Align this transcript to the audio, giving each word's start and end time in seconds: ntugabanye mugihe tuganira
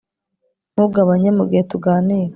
ntugabanye 0.73 1.29
mugihe 1.37 1.63
tuganira 1.71 2.29